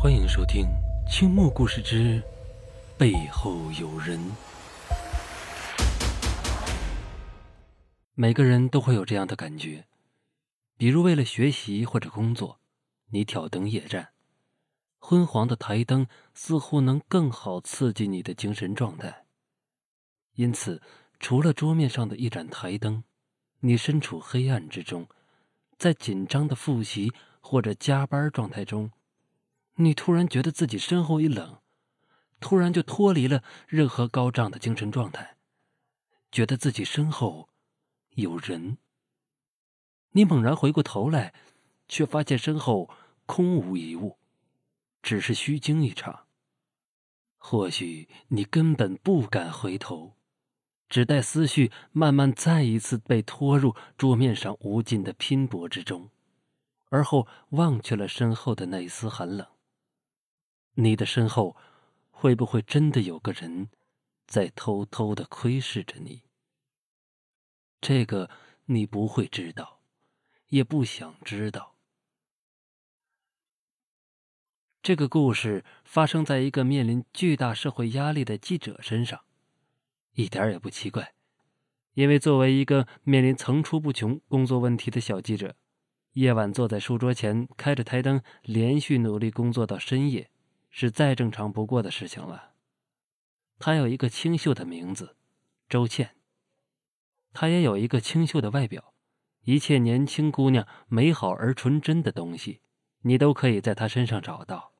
[0.00, 0.64] 欢迎收听
[1.12, 2.22] 《清末故事之
[2.96, 4.16] 背后有人》。
[8.14, 9.88] 每个人都会有这样的感觉，
[10.76, 12.60] 比如为了学习或者工作，
[13.10, 14.10] 你挑灯夜战，
[15.00, 19.24] 昏黄的台灯似乎能更好刺激你的精神状态。
[20.36, 20.80] 因此，
[21.18, 23.02] 除了桌面上的一盏台灯，
[23.58, 25.08] 你身处黑暗之中，
[25.76, 28.92] 在紧张的复习或者加班状态中。
[29.80, 31.58] 你突然觉得自己身后一冷，
[32.40, 35.36] 突然就脱离了任何高涨的精神状态，
[36.32, 37.48] 觉得自己身后
[38.10, 38.78] 有人。
[40.12, 41.32] 你猛然回过头来，
[41.86, 42.90] 却发现身后
[43.24, 44.18] 空无一物，
[45.00, 46.26] 只是虚惊一场。
[47.36, 50.16] 或许你根本不敢回头，
[50.88, 56.10] 只待思绪慢慢再一次被拖入桌面上无尽的拼搏之中，
[56.88, 59.46] 而后忘却了身后的那一丝寒冷。
[60.80, 61.56] 你的身后，
[62.12, 63.68] 会不会真的有个人，
[64.28, 66.22] 在偷偷的窥视着你？
[67.80, 68.30] 这个
[68.66, 69.80] 你不会知道，
[70.50, 71.74] 也不想知道。
[74.80, 79.22] 这个故事发生在一个面临巨大社会压力的记者身上，
[80.14, 81.12] 一点也不奇怪，
[81.94, 85.56] 因为作为一个面临层出不穷工作问题的小记者，
[86.12, 90.30] 夜晚坐在书桌前，开着台灯，连续努力工作到深夜。
[90.70, 92.52] 是再正常不过的事情了。
[93.58, 95.16] 她有一个清秀的名字，
[95.68, 96.16] 周倩。
[97.32, 98.94] 她也有一个清秀的外表，
[99.42, 102.62] 一切年轻姑娘美好而纯真的东西，
[103.02, 104.72] 你都可以在她身上找到。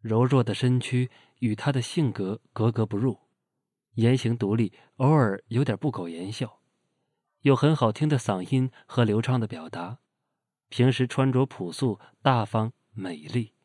[0.00, 3.18] 柔弱的身躯与她的性格格格不入，
[3.94, 6.60] 言行独立，偶尔有点不苟言笑，
[7.40, 9.98] 有很好听的嗓音和流畅的表达，
[10.68, 13.55] 平时穿着朴素大方美丽。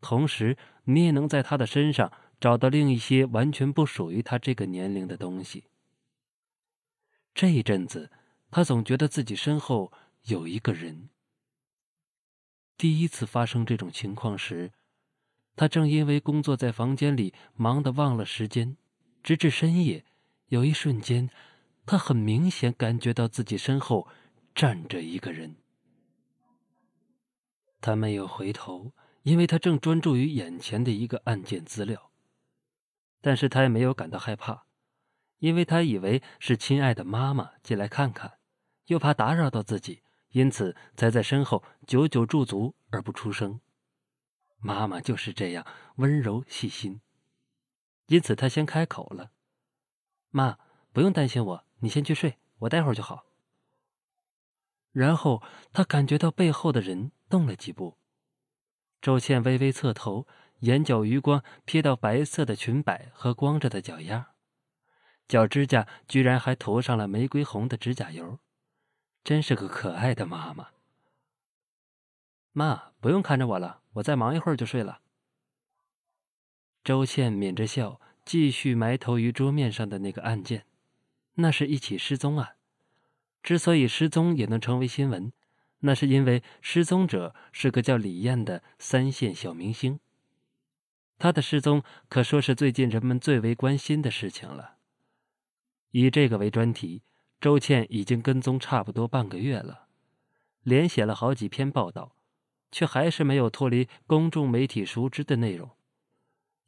[0.00, 5.64] 同时，你也能在他的身上找到另一些完全不属于他这个年龄的东西。
[7.34, 8.10] 这一阵子，
[8.50, 9.92] 他总觉得自己身后
[10.24, 11.08] 有一个人。
[12.76, 14.72] 第一次发生这种情况时，
[15.56, 18.76] 他正因为工作在房间里忙得忘了时间，
[19.22, 20.04] 直至深夜。
[20.48, 21.28] 有一瞬间，
[21.84, 24.08] 他很明显感觉到自己身后
[24.54, 25.56] 站着一个人。
[27.80, 28.92] 他没有回头。
[29.28, 32.10] 因为他正专注于眼前的一个案件资料，
[33.20, 34.64] 但是他也没有感到害怕，
[35.36, 38.38] 因为他以为是亲爱的妈妈进来看看，
[38.86, 43.60] 又怕打扰到自己，因此才在身后久久驻足而不出声。
[44.60, 45.66] 妈妈就是这样
[45.96, 47.02] 温柔细心，
[48.06, 49.32] 因此他先开口了
[50.32, 50.58] ：“妈，
[50.90, 53.26] 不用担心我，你先去睡，我待会儿就好。”
[54.90, 55.42] 然后
[55.74, 57.98] 他感觉到背后的人动了几步。
[59.00, 60.26] 周倩微微侧头，
[60.60, 64.32] 眼角余光瞥到白色的裙摆和光着的脚丫，
[65.28, 68.38] 脚指甲居然还涂上了玫瑰红的指甲油，
[69.22, 70.68] 真是个可爱的妈妈。
[72.52, 75.00] 妈，不用看着我了，我再忙一会儿就睡了。
[76.82, 80.66] 周倩抿着笑，继续埋头于桌面上的那个案件，
[81.34, 82.56] 那是一起失踪案。
[83.44, 85.32] 之所以失踪也能成为新闻。
[85.80, 90.00] 那是因为失踪者是个叫李艳的三线小明星。
[91.18, 94.76] 她的失踪可说是最近人们最为关心的事情了。
[95.90, 97.02] 以这个为专题，
[97.40, 99.86] 周倩已经跟踪差不多半个月了，
[100.62, 102.14] 连写了好几篇报道，
[102.70, 105.70] 却还是没有脱离公众媒体熟知的内容。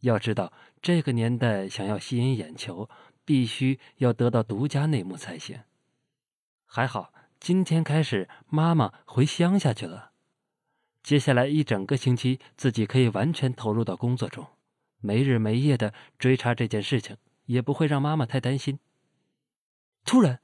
[0.00, 2.88] 要知道，这个年代想要吸引眼球，
[3.24, 5.60] 必须要得到独家内幕才行。
[6.64, 7.12] 还好。
[7.40, 10.12] 今天开始，妈妈回乡下去了。
[11.02, 14.46] 接下来一整个星期，自己可以完全投入到工作中，
[15.00, 18.78] 没日没夜的追查这件事情，也不会让妈妈太担心。
[20.04, 20.40] 突然，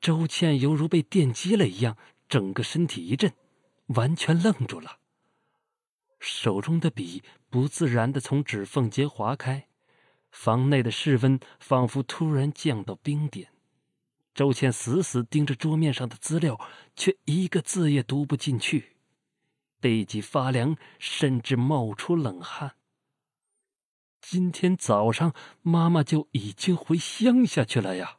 [0.00, 1.98] 周倩犹如被电击了一样，
[2.30, 3.30] 整个身体一震，
[3.88, 5.00] 完全愣住了。
[6.18, 9.68] 手中的笔不自然的从指缝间划开，
[10.30, 13.50] 房内的室温仿佛突然降到冰点。
[14.38, 16.60] 周倩死死盯着桌面上的资料，
[16.94, 18.94] 却一个字也读不进去，
[19.80, 22.76] 背脊发凉，甚至冒出冷汗。
[24.20, 28.18] 今天早上妈妈就已经回乡下去了呀，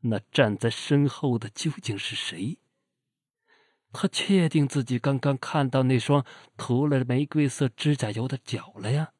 [0.00, 2.58] 那站在身后的究竟是谁？
[3.94, 6.22] 他确定自己刚刚看到那双
[6.58, 9.13] 涂了玫瑰色指甲油的脚了呀？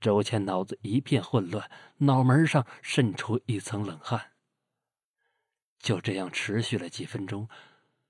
[0.00, 4.32] 周倩脑子一片混乱，脑门上渗出一层冷汗。
[5.78, 7.48] 就这样持续了几分钟，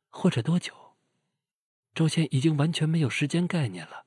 [0.08, 0.74] 或者多久？
[1.94, 4.06] 周倩已经完全没有时间概念了，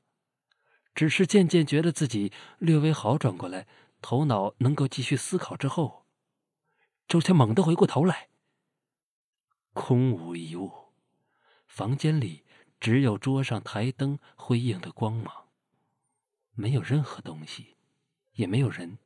[0.96, 3.68] 只是渐渐觉得自己略微好转过来，
[4.02, 6.06] 头脑能够继续思考之后，
[7.08, 8.30] 周倩猛地回过头来，
[9.74, 10.72] 空无一物，
[11.68, 12.46] 房间里
[12.80, 15.50] 只有桌上台灯辉映的光芒，
[16.62, 17.76] 没有任何东西，
[18.34, 19.00] 也没有人。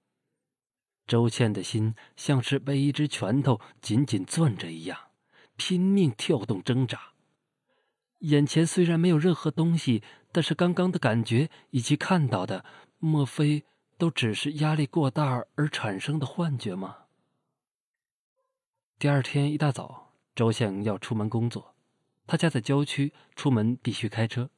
[1.08, 5.00] 周倩的心像是被一只拳头紧紧攥着一样，
[5.56, 7.14] 拼命跳动挣扎。
[8.20, 10.04] 眼前虽然没有任何东西，
[10.34, 12.66] 但是刚刚的感觉以及看到的，
[13.00, 13.64] 莫非
[13.98, 16.98] 都只是压力过大而产生的幻觉吗？
[19.00, 21.76] 第二天一大早，周倩要出门工作，
[22.28, 24.50] 她家在郊区，出门必须开车。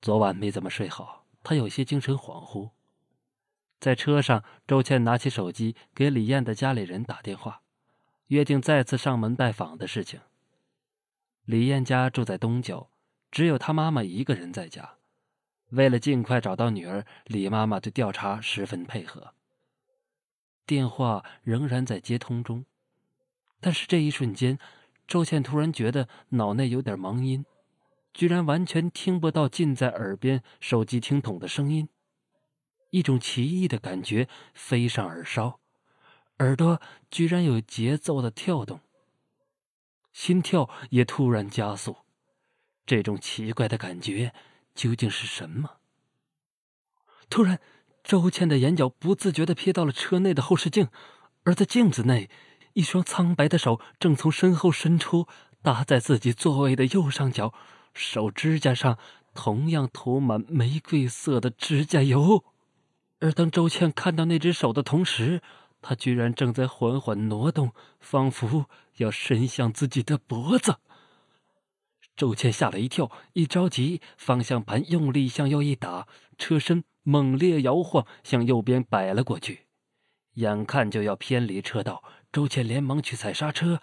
[0.00, 2.70] 昨晚没怎么睡好，他有些精神恍惚。
[3.80, 7.62] 在车上，周倩拿起手机给李艳的家里人打电话，
[8.28, 10.20] 约定再次上门拜访的事情。
[11.44, 12.88] 李艳家住在东郊，
[13.30, 14.94] 只有她妈妈一个人在家。
[15.70, 19.34] 为了尽快找到女儿，李妈妈对调查十分配合。
[20.64, 22.64] 电话仍然在接通中，
[23.60, 24.58] 但是这一瞬间，
[25.08, 27.44] 周倩突然觉得脑内有点盲音，
[28.12, 31.88] 居然完全听不到近在耳边手机听筒的声音。
[32.90, 35.58] 一种奇异的感觉飞上耳梢，
[36.38, 36.80] 耳朵
[37.10, 38.80] 居然有节奏的跳动，
[40.12, 41.96] 心跳也突然加速。
[42.84, 44.34] 这种奇怪的感觉
[44.74, 45.78] 究竟是什么？
[47.30, 47.60] 突然，
[48.04, 50.88] 周倩的眼角不自觉的瞥到了车内的后视镜，
[51.44, 52.28] 而在镜子内，
[52.74, 55.26] 一双苍白的手正从身后伸出，
[55.62, 57.54] 搭在自己座位的右上角，
[57.94, 58.98] 手指甲上
[59.34, 62.44] 同样涂满玫瑰色的指甲油。
[63.20, 65.40] 而当周倩看到那只手的同时，
[65.80, 68.66] 她居然正在缓缓挪动，仿佛
[68.96, 70.76] 要伸向自己的脖子。
[72.14, 76.06] 周倩吓了一跳，一着急，方向盘用力向右一打，
[76.36, 79.66] 车身猛烈摇晃，向右边摆了过去，
[80.34, 82.02] 眼看就要偏离车道。
[82.30, 83.80] 周倩连忙去踩刹车，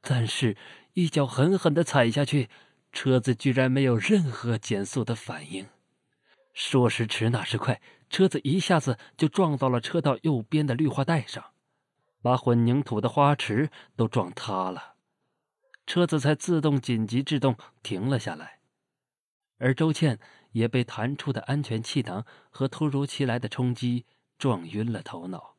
[0.00, 0.56] 但是，
[0.94, 2.48] 一脚狠狠的踩下去，
[2.92, 5.68] 车子居然没有任何减速的反应。
[6.52, 7.80] 说时迟，那时快。
[8.10, 11.52] 车子一下子就撞到了车道右边的绿化带上，
[12.20, 14.96] 把混凝土的花池都撞塌了，
[15.86, 18.58] 车子才自动紧急制动停了下来，
[19.58, 20.18] 而周倩
[20.50, 24.06] 也被弹出的安全气囊和突如其来的冲击
[24.36, 25.56] 撞晕了头脑，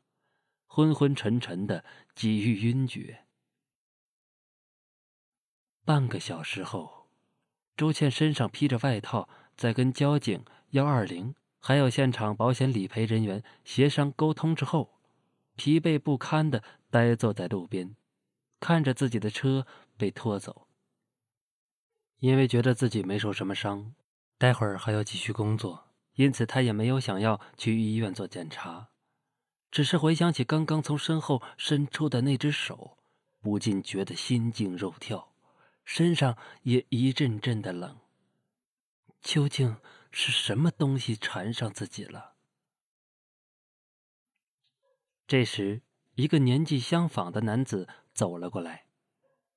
[0.68, 3.28] 昏昏沉沉的，几欲晕厥。
[5.86, 7.01] 半个小时后，
[7.76, 11.36] 周倩身上披着外套，在跟交警幺二零。
[11.64, 15.00] 还有现场保险理赔人员协商沟通之后，
[15.56, 17.96] 疲惫不堪的呆坐在路边，
[18.60, 20.68] 看着自己的车被拖走。
[22.18, 23.94] 因为觉得自己没受什么伤，
[24.40, 25.86] 待会儿还要继续工作，
[26.16, 28.90] 因此他也没有想要去医院做检查，
[29.70, 32.98] 只是回想起刚刚从身后伸出的那只手，
[33.40, 35.31] 不禁觉得心惊肉跳，
[35.84, 38.00] 身上也一阵阵的冷。
[39.22, 39.78] 究竟？
[40.14, 42.34] 是什么东西缠上自己了？
[45.26, 45.84] 这时，
[46.16, 48.88] 一个年纪相仿的男子走了过来，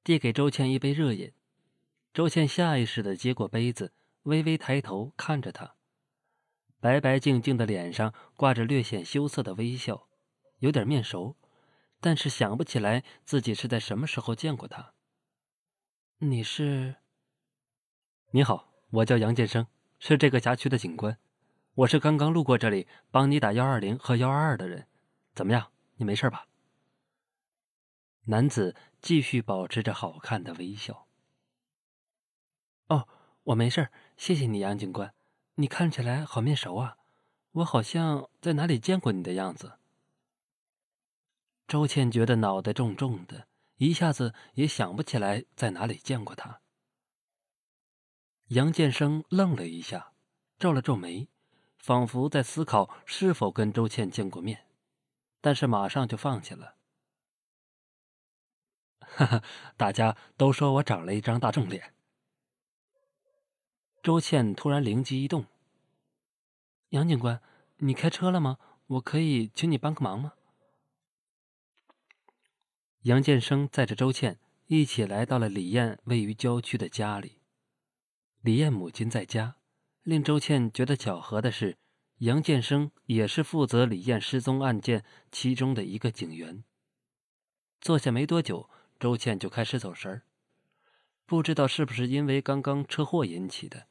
[0.05, 1.33] 递给周倩一杯热饮。
[2.13, 3.93] 周倩下意识的接过杯子，
[4.23, 5.75] 微微抬头看着他，
[6.79, 10.07] 白白净净的脸上挂着略显羞涩的微笑，
[10.61, 11.37] 有点面熟，
[11.99, 14.94] 但是想不起来自己是在什么时候见过他。
[16.25, 16.97] 你是？
[18.31, 19.67] 你好，我叫杨建生。
[19.99, 21.19] 是这个辖区的警官，
[21.75, 24.87] 我是刚刚路过这里帮你打幺二零和幺二二的人，
[25.35, 25.71] 怎么样？
[25.97, 26.47] 你没事吧？
[28.25, 31.07] 男子继续保持着好看的微笑。
[32.89, 33.07] 哦，
[33.43, 35.15] 我没事，谢谢你，杨警官。
[35.57, 36.97] 你看起来好面熟啊，
[37.53, 39.75] 我好像在哪里见过你的样子。
[41.69, 46.61] 周倩觉得脑袋重重的，一下子也想不起来在哪里见过他。
[48.49, 50.13] 杨建生愣了一下，
[50.59, 51.29] 皱了皱眉，
[51.79, 54.67] 仿佛在思考是否跟周倩见过面，
[55.41, 56.77] 但是马上就放弃了。
[59.01, 59.43] 哈哈，
[59.77, 61.95] 大家都说我长了一张大众脸。
[64.03, 65.47] 周倩突然灵机一动
[66.91, 67.41] ：“杨警官，
[67.79, 68.59] 你开车了吗？
[68.87, 70.35] 我可以请你帮个忙吗？”
[73.05, 77.39] 杨建生载着周倩一起来到了李艳位于郊区的家里。
[78.41, 79.57] 李艳母亲在家，
[80.05, 81.77] 令周倩觉得巧合的是，
[82.21, 86.65] 杨建生也是负责李艳失踪案件其中的一个警员。
[87.79, 90.23] 坐下没多久，周倩就开始走神儿。
[91.27, 93.87] 不知道是不是因为刚刚车祸引起的，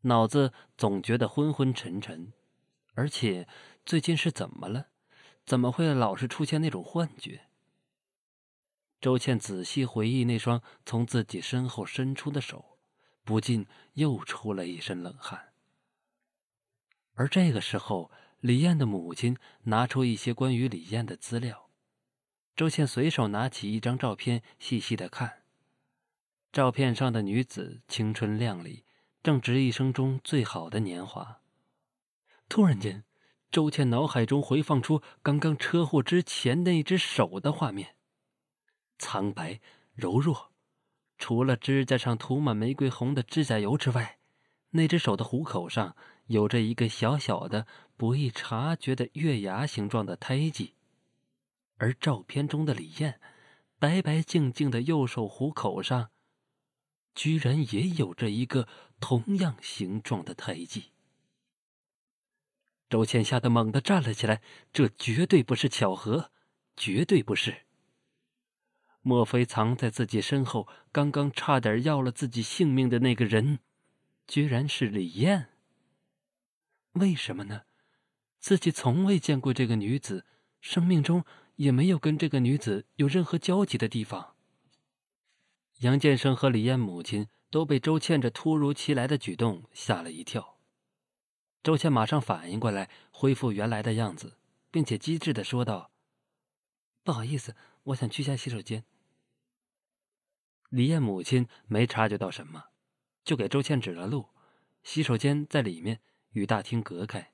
[0.00, 2.32] 脑子总觉得昏昏沉沉，
[2.94, 3.46] 而且
[3.86, 4.88] 最近是怎么了？
[5.46, 7.42] 怎么会老是出现那种幻觉？
[9.00, 12.78] 周倩仔细回忆那双从自己身后伸出的手，
[13.24, 15.52] 不禁又出了一身冷汗。
[17.14, 21.70] 而这个时候，李艳的母亲拿出一些关于李艳的资料，
[22.54, 25.42] 周倩随手拿起一张照片，细细的看。
[26.52, 28.84] 照片上的女子青春靓丽，
[29.22, 31.40] 正值一生中最好的年华。
[32.48, 33.04] 突然间，
[33.50, 37.94] 周倩脑海中回放出刚刚车祸之前那只手的画面，
[39.00, 39.58] 苍白
[39.94, 40.52] 柔弱，
[41.18, 44.18] 除了指甲上涂满玫瑰红的指甲油之外，
[44.70, 47.66] 那只手的虎口上有着一个小小的、
[47.96, 50.74] 不易察觉的月牙形状的胎记，
[51.78, 53.20] 而照片中的李艳，
[53.78, 56.10] 白白净净的右手虎口上。
[57.12, 58.68] 居然也有着一个
[59.00, 60.92] 同样形状的胎记。
[62.88, 64.40] 周倩吓得猛地站了起来，
[64.72, 66.30] 这绝对不是巧合，
[66.76, 67.66] 绝对不是。
[69.02, 73.60] 莫非藏在自己身后，刚刚差点要了自己性命的那个人，
[74.26, 75.48] 居然是李艳？
[76.92, 77.62] 为什么呢？
[78.38, 80.24] 自己从未见过这个女子，
[80.60, 81.24] 生命中
[81.56, 84.34] 也没有跟这个女子有任何交集的地方。
[85.80, 90.58] 杨建生和李艳母亲都被周倩这突如其来的举动吓了一跳。
[91.62, 94.36] 周倩马上反应过来，恢复原来的样子，
[94.70, 95.90] 并且机智的说道
[97.04, 97.54] ：“不好意思，
[97.90, 98.84] 我想去下洗手间。”
[100.70, 102.66] 李艳母亲没察觉到什么，
[103.24, 104.28] 就给周倩指了路，
[104.82, 107.32] 洗手间在里面，与大厅隔开。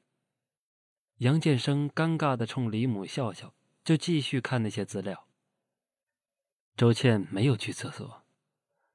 [1.19, 5.29] 杨建生尴尬的冲李母笑笑，就继续看那些资料。
[6.77, 8.25] 周倩没有去厕所。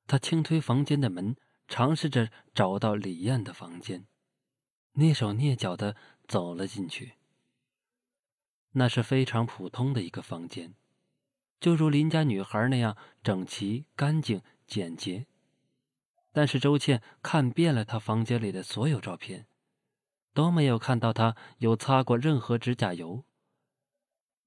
[0.05, 1.35] 她轻推房间的门，
[1.67, 4.07] 尝试着找到李艳的房间，
[4.93, 5.95] 蹑手蹑脚的
[6.27, 7.13] 走了进去。
[8.71, 10.75] 那是非常普通的一个房间，
[11.61, 15.27] 就如邻家女孩那样整齐、干净、简洁。
[16.33, 19.47] 但是周倩看遍了她房间里的所有照片，
[20.33, 23.23] 都没有看到她有擦过任何指甲油。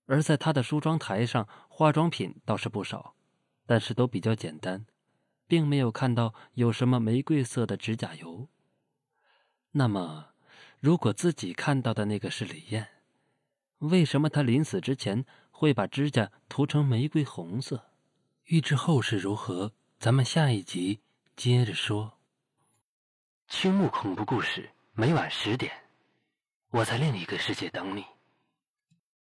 [0.05, 3.15] 而在她的梳妆台上，化妆品倒是不少，
[3.65, 4.85] 但是都比较简单。
[5.47, 8.49] 并没有看到有什么玫瑰色的指甲油。
[9.73, 10.31] 那么，
[10.81, 12.89] 如果自己看到的那个是李艳，
[13.79, 17.87] 为什么她临死之前会把指甲涂成玫瑰红色？
[18.47, 19.71] 欲知后事如何，
[20.01, 21.01] 咱们下一集
[21.37, 22.19] 接着说。
[23.47, 25.73] 青木恐怖故事每晚十点，
[26.71, 28.05] 我在另一个世界等你。